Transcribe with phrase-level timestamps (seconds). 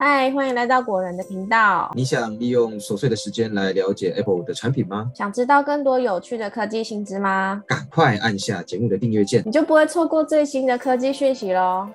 [0.00, 1.90] 嗨，欢迎来到果仁的频道。
[1.92, 5.10] 你想利用琐碎的时间来了解 Apple 的产品吗？
[5.12, 7.64] 想知道更多有趣的科技新知吗？
[7.66, 11.88] 赶快按下节目的订阅键，你就不会错过最新的科技讯息喽。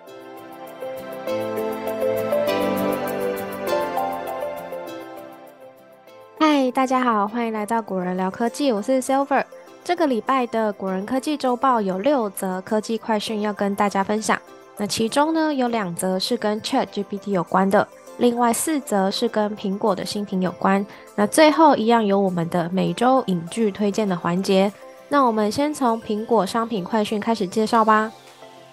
[6.39, 9.45] 嗨，大家好，欢迎来到果仁聊科技，我是 Silver。
[9.81, 14.37] 这个礼拜的果仁科技周报有六则科技快讯要跟大家分享。
[14.77, 17.87] 那其中呢，有两则是跟 Chat GPT 有关的，
[18.17, 20.85] 另外四则是跟苹果的新品有关。
[21.15, 24.71] 那最后一样有我们的每周影剧推荐的环节。
[25.09, 28.11] 那我们先从苹果商品快讯开始介绍吧。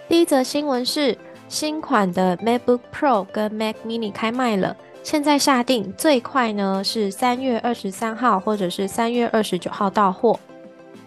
[0.09, 1.17] 第一则新闻是
[1.49, 10.41] 新款的 MacBook Pro 跟 Mac Mini 开卖了，现在下定最快呢是三月二十三号或者是三月二十九号到货。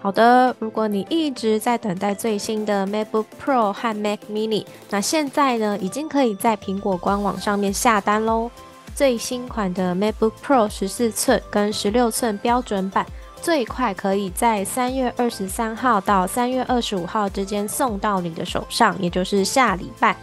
[0.04, 8.52] 好的，如果你一直在等待最新的 MacBook Pro 和 Mac Mini，那现在呢，已经可以在苹果官网上面下单喽。
[8.94, 13.06] 最新款的 MacBook Pro 十四寸跟十六寸标准版，
[13.42, 20.14] 最快可以在三月二十三号到三月二十五号之间送到你的手上，也就是下礼拜。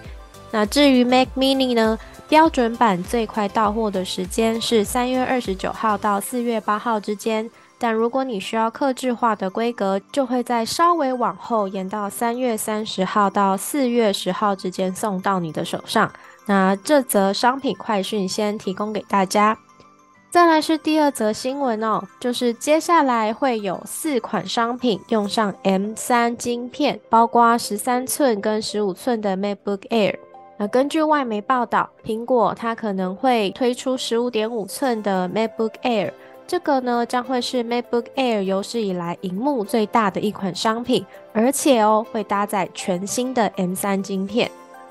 [0.51, 7.51] 那至于 Mac Mini 呢，标准版最快到货的时间是三月二十九号到四月八号之间。
[7.83, 16.13] 但如果你需要克制化的规格，就会在稍微往后延到三月三十号到四月十号之间送到你的手上。
[16.45, 19.57] 那这则商品快讯先提供给大家。
[20.31, 30.17] 再来是第二则新闻哦，就是接下来会有四款商品用上 M 三晶片，包括十三寸跟十五寸的 MacBook Air。
[30.59, 36.13] 那根据外媒报道，苹果它可能会推出十五点五寸的 MacBook Air。
[36.51, 44.51] 这个呢将会是 MacBook Air 有史以来荧幕最大的一款商品，而且哦会搭载全新的 M3 晶片。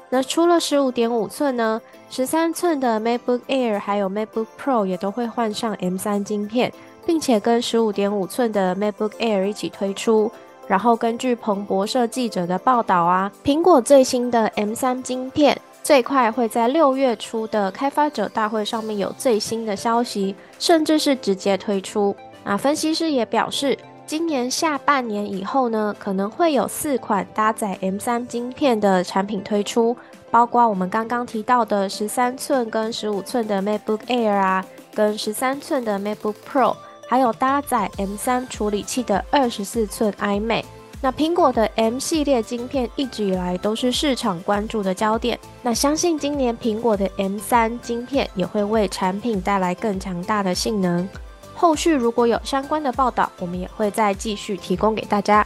[0.10, 6.72] 那除了十五点五寸呢，十三寸的 MacBook Air 还有 MacBook Pro 也都会换上 M3 晶片，
[7.06, 10.32] 并且跟十五点五寸的 MacBook Air 一起推出。
[10.66, 15.60] 然后根据彭博社记者的报道啊，苹果最新的 M3 晶片。
[15.82, 22.16] 最快会在六月初的开发者大会上面有最新的消息，甚至是直接推出。
[22.44, 29.96] 那分析师也表示，今年下半年以后呢，可能会有四款搭载 M3 晶片的产品推出，
[30.30, 36.76] 包括我们刚刚提到的十三寸跟十五寸的 MacBook Air 啊，跟十三寸的 MacBook Pro，
[37.08, 40.64] 还有搭载 M3 处理器的二十四寸 iMac。
[41.02, 45.40] 那苹果的 M 系列晶片一直以来都是市场关注的焦点。
[45.62, 51.08] 那相信今年苹果的 M 三晶片也会为产品带来更强大的性能。
[51.56, 55.46] 后续如果有相关的报道，我们也会再继续提供给大家。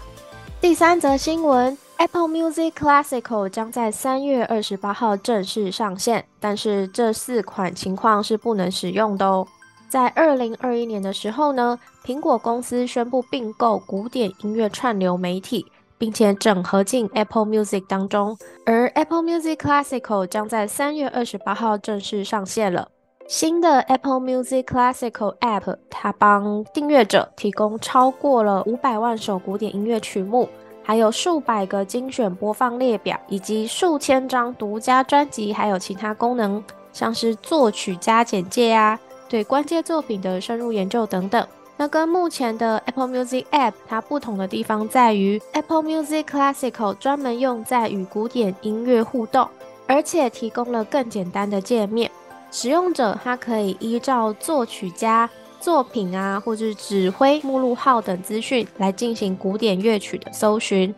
[0.59, 9.47] 第三则新闻，Apple Music Classical 将在三月二十八号正式上线，但是这四款情况是不能使用的哦。
[9.89, 15.65] 在二零二一年的时候呢，苹果公司宣布并购古典音乐串流媒体，
[15.97, 18.37] 并且整合进 Apple Music 当中。
[18.65, 22.89] 而 Apple Music Classical 将在三月二十八号正式上线了。
[23.25, 30.49] 新的 Apple Music Classical App，它帮订阅者提供超过了五百万首古典音乐曲目，
[30.83, 36.61] 还有数百个精选播放列表，以及数千张独家专辑，还有其他功能，
[36.91, 38.99] 像是作曲家简介啊。
[39.29, 49.49] 对关键作品的深入研究等等，那跟目前的 Apple Music App 它不同的地方在于，Apple Music Classical 专门用在与古典音乐互动，
[49.87, 52.09] 而且提供了更简单的界面。
[52.51, 55.27] 使用者他可以依照作曲家
[55.59, 60.93] 作品啊，或者指挥目录号等资讯来进行古典乐曲的搜寻。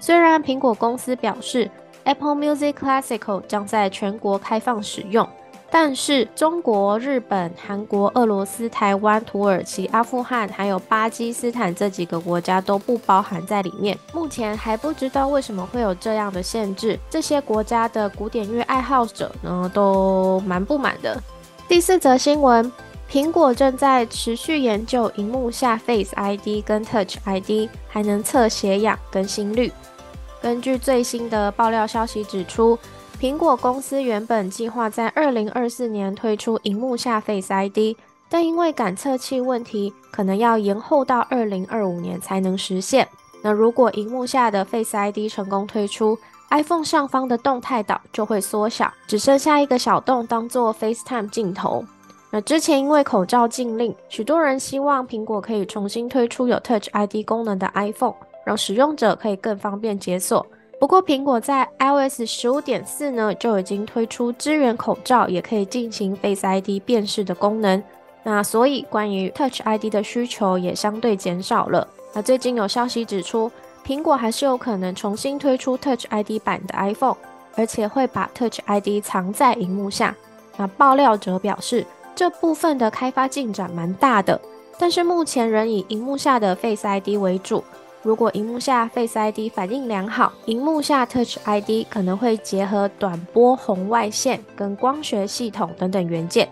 [0.00, 1.70] 虽然苹果公司表示
[2.02, 5.26] Apple Music Classical 将在全国开放使用。
[5.78, 13.94] 但是中国、日本、韩国、俄罗斯、台湾、土耳其、阿富汗，还有巴基斯坦这几个国家都不包含在里面。
[14.14, 16.98] 目前还不知道为什么会有这样的限制。
[17.10, 21.22] 这些国家的古典乐爱好者呢，都蛮不满的。
[21.68, 22.72] 第四则新闻：
[23.12, 29.70] 苹果正在持续研究荧幕下 Face ID 跟 Touch ID，还能测血氧跟心率。
[30.40, 32.78] 根据最新的爆料消息指出。
[33.18, 37.96] 苹果公司原本计划在二零二四年推出荧幕下 Face ID，
[38.28, 43.08] 但因为感测器问题，可能要延后到二零二五年才能实现。
[43.42, 46.18] 那如果荧幕下的 Face ID 成功推出
[46.50, 51.82] ，iPhone 上方的动态岛就会缩小，只剩下一个小洞当做 FaceTime 镜头。
[52.30, 58.14] 那之前因为口罩禁令，许多人希望苹果可以重新推出有 Touch ID 功能的 iPhone，
[58.44, 60.46] 让使用者可以更方便解锁。
[60.78, 67.82] 不过，苹果在 iOS 十五点四呢就已经推出支援口罩也可以进行 Face ID 辨识的功能。
[68.22, 71.86] 那所以关于 Touch ID 的需求也相对减少了。
[72.12, 73.50] 那最近有消息指出，
[73.86, 77.16] 苹果还是有可能重新推出 Touch ID 版的 iPhone，
[77.54, 80.14] 而且会把 Touch ID 藏在荧幕下。
[80.58, 84.38] 那爆料者表示，这部分的开发进展蛮大的，
[84.78, 87.64] 但是目前仍以荧幕下的 Face ID 为主。
[88.06, 96.48] 如果荧幕下 Face ID 反应良好，荧幕下 Touch ID 可能会结合短波红外线跟光学系统等等元件，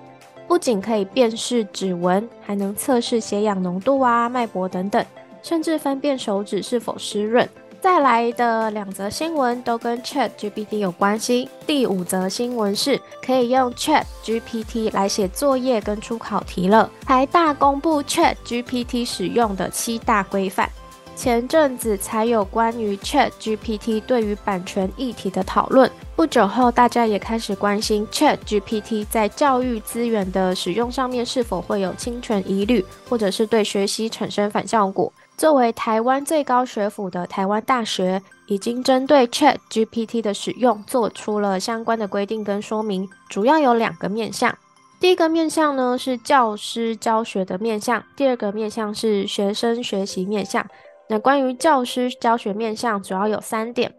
[0.49, 5.07] 不仅可以辨识指纹，还能测试血氧浓度啊、脉搏等等，
[5.45, 7.49] 甚至分辨手指是否湿润。
[7.81, 11.49] 再来的两则新闻都跟 Chat GPT 有关系。
[11.65, 16.91] 第五则新闻是可以用 Chat GPT 来写作业跟出考题了。
[17.07, 20.69] 台大公布 Chat GPT 使用的七大规范。
[21.17, 35.13] 前阵子才有关于 Chat GPT 对于版权议题的讨论，不久后大家也开始关心 Chat GPT 在教育资源的使用上面是否会有侵权疑虑，或者是对学习产生反效果。
[35.37, 44.57] 作为台湾最高学府的台湾大学，已经针对 Chat GPT 的使用做出了相关的规定跟说明，主要有两个面向。
[45.01, 50.65] 第一个面向呢是教师教学的面向，第二个面向是学生学习面向。
[51.07, 53.93] 那关于教师教学面向，主要有三点：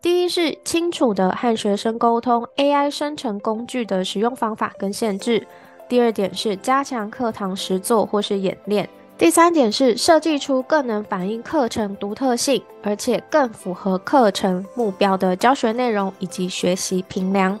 [0.00, 5.40] 第一是清楚的和学生沟通 AI 生成工具的使用方法跟限制；
[5.88, 8.86] 第二点是加强课堂实作或是演练；
[9.18, 17.58] 第三点是设计出更能反映课程独特性，而且更符合课程目标的教学内容以及学习评量。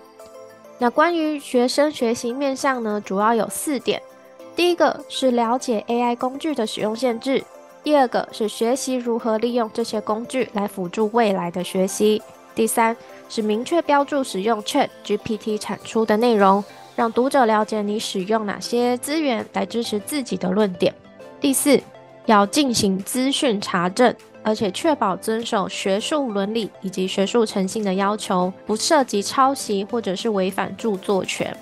[0.78, 4.00] 那关于学生学习面向呢，主要有四点：
[4.54, 7.42] 第一个是了解 AI 工具的使用限制。
[7.84, 12.20] 第二个是学习如何利用这些工具来辅助未来的学习。
[12.54, 12.96] 第三
[13.28, 16.64] 是明确标注使用 Chat GPT 产出的内容，
[16.96, 20.94] 让读者了解你使用哪些资源来支持自己的论点。
[21.38, 21.78] 第四，
[22.24, 31.54] 要进行资讯查证，而且确保遵守学术伦理以及学术诚信的要求，不涉及抄袭或者是违反著作权。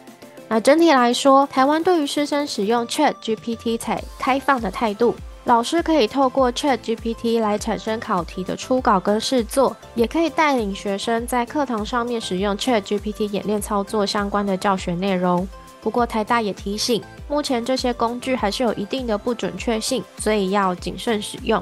[0.46, 5.16] 那整体来说，台湾对于师生使用 Chat GPT 采开放的态度。
[5.44, 15.46] 老师可以透过 Chat GPT 来产生考题的初稿跟试作，也可以带领学生在课堂上面使用 Chat GPT 演练操作相关的教学内容。
[15.80, 21.60] 不过台大也提醒，目前这些工具还是有一定的不准确性，所以要谨慎使用。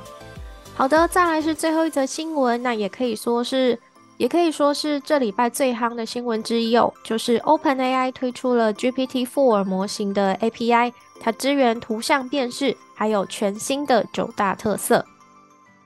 [0.76, 3.78] 好的，再来是最后一则新闻，那也可以说是，
[4.18, 12.76] 也可以说是这礼拜最夯的新闻之一哦，就是 OpenAI 推出了 GPT-4 模型的 API，它支援图像辨识。
[13.00, 15.02] 还有全新的九大特色，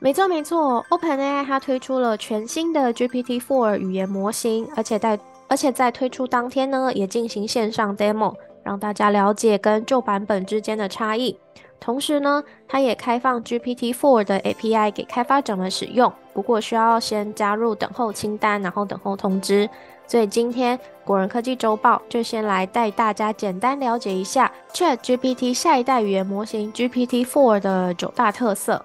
[0.01, 5.17] 没错没错，OpenAI 它推出了全新的 GPT-4 语言模型，而且在
[5.47, 8.35] 而且在推出当天呢，也进行线上 demo，
[8.65, 11.39] 让大家了解跟旧版本之间的差异。
[11.79, 19.71] 同时呢，它也开放 GPT-4 的 API 给开发者们使用，不过需要先加入等候清单，然后等候通知。
[20.07, 28.85] 所以今天果仁科技周报就先来带大家简单了解一下 Chat GPT 下一代语言模型 GPT-4 的九大特色。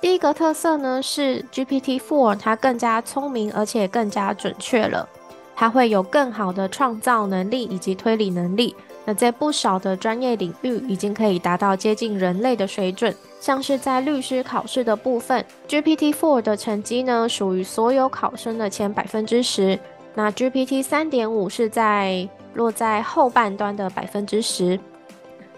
[0.00, 5.08] 第一个特色呢是 GPT-4 它更加聪明，而且更加准确了。
[5.56, 8.76] 它会有更好的创造能力以及推理能力。
[9.06, 19.78] 那在不少的专业领域已经可以达到接近人类的水准，像是在律师考试的部分，GPT-4 的成绩呢属于所有考生的前百分之十。
[20.14, 24.78] 那 GPT 三点五是在落在后半端的百分之十。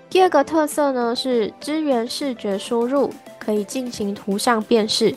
[0.08, 5.14] 第二个特色呢是支援视觉输入，可以进行图像辨识。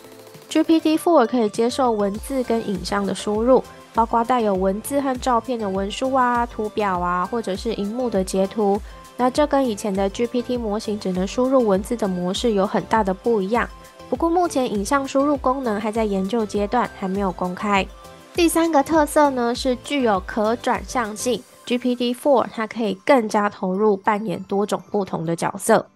[0.50, 8.82] GPT Four 可以接受文字跟影像的输入，包括带有文字和照片的文书啊、图表啊，或者是荧幕的截图。
[9.16, 13.70] 那这跟以前的 GPT 模型只能输入文字的模式有很大的不一样。
[14.10, 17.86] 不过目前影像输入功能还在研究阶段，还没有公开。
[18.34, 25.90] 第三个特色呢是具有可转向性，GPT-4 它可以更加投入扮演多种不同的角色。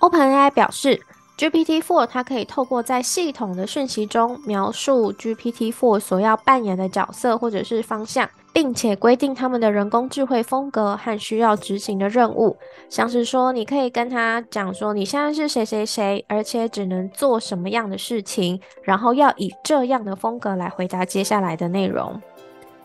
[0.00, 1.00] OpenAI 表示。
[1.38, 12.56] GPT-4 它可以透过在系统的讯息中描述 GPT-4 所要扮演的角色或者是方向，并且规定他们的人工智慧风格和需要执行的任务。
[12.88, 22.20] 像是说，你可以跟他讲说，你现在是谁谁谁，而且只能做什么样的事情，然后要以这样的风格来回答接下来的内容。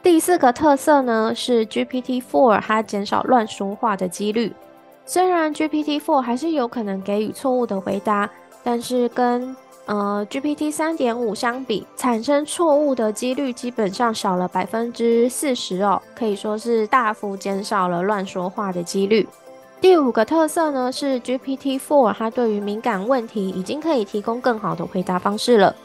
[0.01, 4.53] 第四个特色呢是 GPT-4 它减少乱说话的几率。
[5.05, 8.29] 虽然 GPT-4 还是有可能给予错误的回答。
[8.65, 9.53] 但是跟
[9.85, 19.27] 呃，GPT 三点五相比，产生错误的几率基本上少了百分之四十哦，可以说是大幅减少了乱说话的几率。
[19.81, 25.75] 第五个特色呢是 GPT Four，它对于敏感问题已经可以提供更好的回答方式了。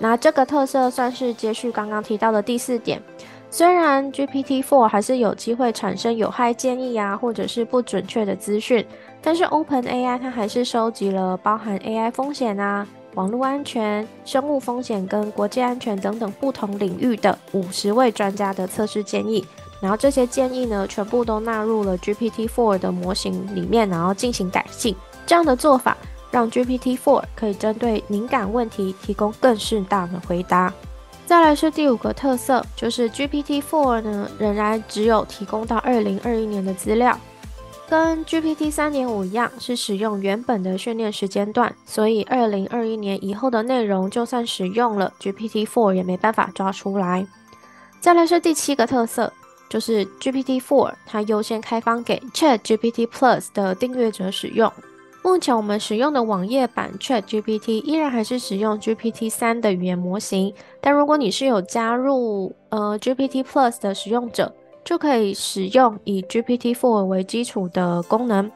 [0.00, 3.00] 那这个特色算是接续刚刚提到的第四点。
[3.48, 8.84] 虽然 GPT Four 还是有机会产生有害建议啊，或者是不准确的资讯，
[9.22, 12.84] 但是 Open AI 它还是收集了包含 AI 风险啊、
[13.14, 19.44] 网络安全、生物风险跟国际安全等等不同领域的五十位专家的测试建议。
[19.80, 24.94] 然后这些建议呢，全部都纳入了 GPT-4 的模型里面，然后进行改进。
[25.26, 25.96] 这样的做法
[26.30, 30.72] 让 GPT-4 可以针对敏感问题提供更适当的回答。
[31.26, 37.18] 再来是第五个特色，就是 GPT-4 呢仍然只有提供到二零二一年的资料，
[37.88, 47.26] 跟 GPT 三点五一样，是使用原本的训练时间段，所以二零二一年以后的内容就算使用了 GPT four 也没办法抓出来。
[48.00, 49.32] 再来是第七个特色。
[49.66, 54.70] 就是 GPT four 它优先开放给 Chat GPT Plus 的订阅者使用。
[55.22, 68.50] 目前我们使用的网页版 Chat GPT 依然还是使用 GPT-3 的语言模型，但如果你是有加入呃 GPT Plus 的使用者，就可以使用以 GPT-4 为基础的功能。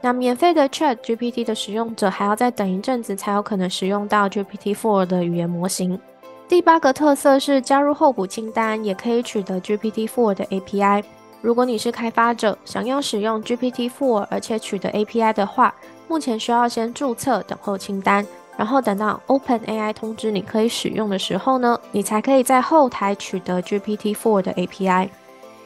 [0.00, 5.98] 那免费的 Chat GPT 的使用者还要再等一阵子才有可能使用到 GPT-4 的语言模型。
[6.46, 11.02] 第八个特色是加入候补清单，也可以取得 GPT-4 的 API。
[11.40, 15.74] 如果你是开发者，想要使用 GPT-4 而且取得 API 的话，
[16.06, 18.26] 目前需要先注册等候清单，
[18.58, 25.08] 然后等到 OpenAI 通知你可以使用的时候呢，你才可以在后台取得 GPT-4 的 API。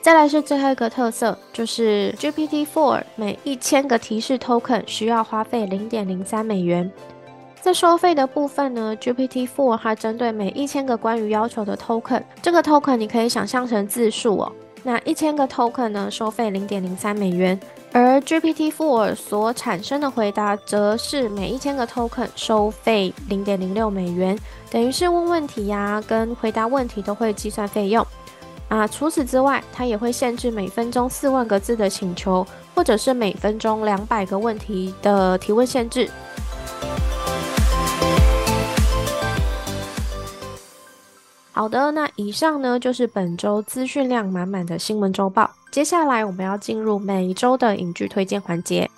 [0.01, 6.91] 再来是最后一个特色，就是 GPT-4 每一千个提示 token 需要花费零点零三美元。
[7.61, 14.53] 在收费的部分呢，GPT-4 它针对每一千个关于要求的 token，这个 token 你可以想象成字数哦。
[14.85, 17.59] 那一千个 token 呢，收费零点零三美元，
[17.93, 24.39] 而 GPT-4 所产生的回答则是每一千个 token 收费零点零六美元，
[24.71, 28.07] 等于是问问题呀跟回答问题都会计算费用
[28.69, 28.87] 啊。
[28.87, 36.11] 除此之外，它也会限制每分钟四万个字的请求，或者是每分钟两百个问题的提问限制。
[41.53, 45.51] 好的，那以上呢就是本周资讯量满满的新闻周报。
[45.73, 48.89] 接下来我们要进入每周的影剧推荐环节。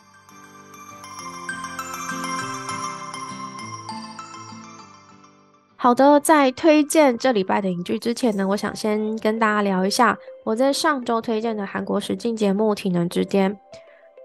[5.82, 13.50] 好的，在推荐这礼拜的影剧之前呢，我想先跟大家聊一下我在上周推荐的韩国实境节目《体能之巅》。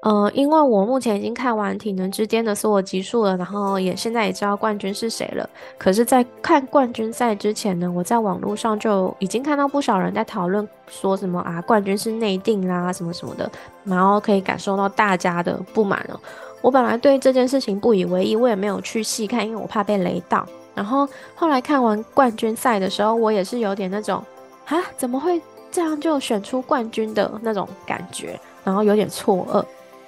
[0.03, 5.49] 呃，因为我目前已经看完《体能之巅》的所有集数了，然后也现在也知道冠军是谁了。
[5.77, 13.49] 可是，在看冠军赛之前呢，我在网络上就已经看到不少人在讨论，说什么啊，冠军是内定啦，什么什么的，
[13.85, 16.19] 然后可以感受到大家的不满了。
[16.61, 20.45] 我本来对这件事情不以为意，我也没有去细看，因为我怕被雷到。
[20.75, 24.23] 然后后来看完冠军赛的时候，我也是有点那种
[24.65, 25.41] 啊，怎么会
[25.71, 29.65] 这样就选出冠军的那种感觉，然后有点错愕。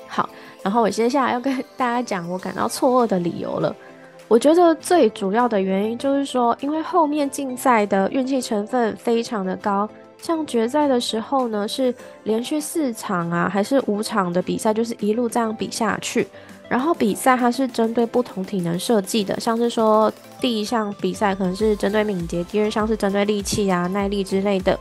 [0.07, 0.29] 好，
[0.61, 3.75] 然后我接下来要跟大家讲我感到错愕的理由了。
[4.27, 16.27] 我觉得最主要的原因就是说，因为后面竞赛的运气成分非常的高，像决赛的时候呢，是连续四场啊，还是五场的比赛，就是一路这样比下去。
[16.69, 24.77] 然后比赛它是针对不同体能设计的，像是说第一项比赛可能是针对敏捷，第二项是针对力气啊、耐力之类的。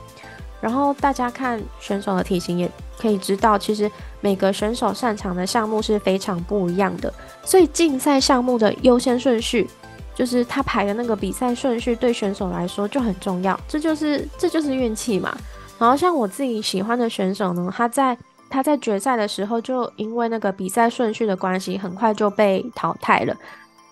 [0.61, 3.88] 然后大家看选手的体型也可以知道，其实
[4.21, 7.12] 每个选手擅长的项目是非常不一样的，
[7.45, 9.69] 所以竞赛项目的优先顺序，
[10.14, 13.59] 就是他排的那个比赛顺序，对选手来说就很重要。
[13.69, 15.37] 这就是这就是运气嘛。
[15.78, 18.16] 然后像我自己喜欢的选手呢，他在
[18.48, 23.36] 他在决赛的时候，就因为那个比赛顺序的关系，很快就被淘汰了。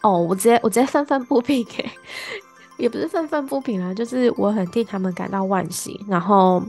[0.02, 1.66] 哦，我直接我直接愤愤不平。
[2.76, 6.04] 也不是愤愤不平啊，就是我很替他们感到惋惜。
[6.08, 6.60] 然后，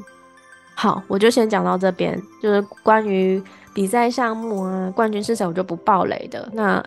[0.75, 3.41] 好，我就先讲到这边，就是关于
[3.73, 6.47] 比赛项目啊，冠军是谁，我就不爆雷的。
[6.53, 6.83] 那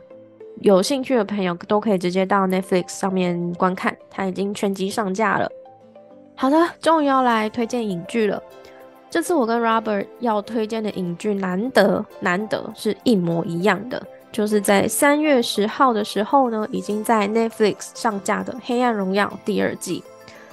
[0.60, 5.50] 有兴趣的朋友都可以直接到 Netflix 上面观看，它已经全集上架了。
[6.36, 8.40] 好的，终于要来推荐影剧了。
[9.10, 14.02] 这次我跟 Robert 要推荐的影剧，难得难得是一模一样的。
[14.30, 20.04] 就是在三月十号的时候呢，已经在 Netflix 上架的《黑暗荣耀》第二季。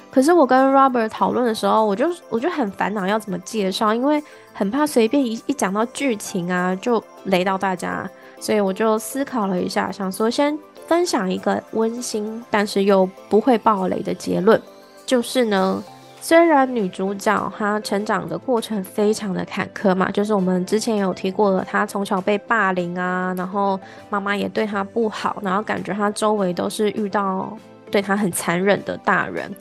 [0.10, 8.10] 可是我跟 Robert 讨论的时候，我就我就很烦恼要怎么介绍，因为很怕随便一一讲到剧情啊，就雷到大家。
[8.40, 10.58] 所以我就思考了一下，想说先
[10.88, 14.62] 分享一个温馨但是又不会爆雷的结论，
[15.06, 15.84] 就是呢。
[16.28, 23.80] 虽然女主角她成长的过程非常的坎坷嘛，就是我们之前有提过了，她从小被霸凌啊，然后
[24.10, 27.56] 妈妈也对她不好，然后感觉她周围都是遇到
[27.92, 29.56] 对她很残忍的大人。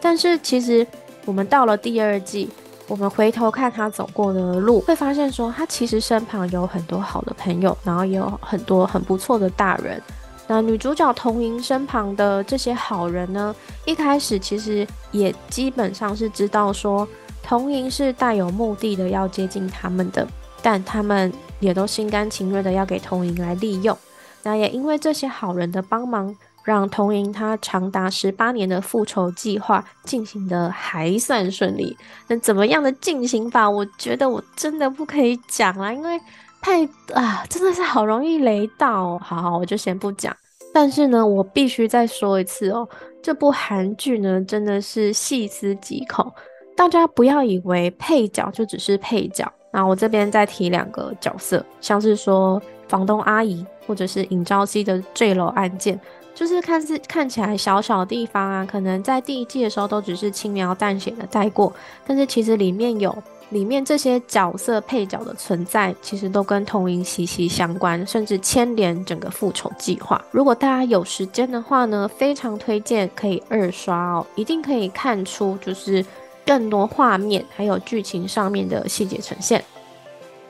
[0.00, 0.86] 但是其实
[1.26, 2.48] 我们到了第二季，
[2.88, 10.00] 我们回头看她走过的路，会发现说她其实身旁有很多好的朋友，然后也有很多很不错的大人。
[10.48, 17.06] 那女主角童莹身旁的这些好人呢，一开始其实也基本上是知道说
[17.42, 20.24] 童莹是带有目的的要接近他们的，
[20.62, 23.96] 但他们也都心甘情愿的要给童莹来利用。
[24.44, 31.96] 那也因为这些好人的帮忙，让童莹她长达十八年的复仇计划进行的还算顺利。
[32.28, 36.20] 那怎么样的进行法，我觉得我真的不可以讲啊，因为。
[36.66, 39.16] 太啊，真的是好容易雷到。
[39.20, 40.36] 好好，我就先不讲。
[40.74, 42.88] 但是呢，我必须再说一次哦，
[43.22, 46.28] 这部韩剧呢，真的是细思极恐。
[46.76, 49.50] 大家不要以为配角就只是配角。
[49.72, 55.98] 那我这边再提两个角色，像是说房东阿姨，或者是尹朝熙的坠楼案件，
[56.34, 61.72] 就是看似看起来小小地方啊，可能在第一季的时候都只是轻描淡写的带过，
[62.04, 63.16] 但是其实里面有。
[63.50, 70.24] 里面这些角色配角的存在，其实都跟童音息息相关，甚至牵连整个复仇计划。
[70.30, 76.04] 如果大家有时间的话呢，非常推荐可以二刷哦，一定可以看出就是
[76.44, 79.62] 更多画面还有剧情上面的细节呈现。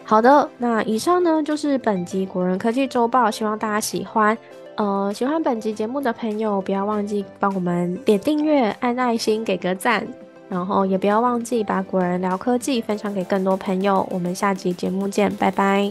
[0.05, 4.37] 好的，那以上呢就是本集国人科技周报，希望大家喜欢。
[4.77, 10.07] 呃，喜欢本集节目的朋友，不要忘记帮我们点订阅、按爱心、给个赞。
[10.49, 14.07] 然后也不要忘记把古人聊科技分享给更多朋友。
[14.11, 15.91] 我们下集节目见，拜拜。